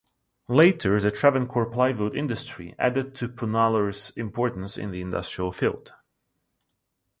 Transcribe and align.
Later 0.49 0.99
the 0.99 1.11
Travancore 1.11 1.67
plywood 1.67 2.15
industry 2.15 2.73
added 2.79 3.13
to 3.17 3.29
Punalur's 3.29 4.09
importance 4.17 4.75
in 4.75 4.89
the 4.89 4.99
industrial 4.99 5.51
field. 5.51 5.93